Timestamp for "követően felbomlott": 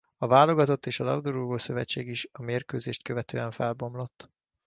3.03-4.27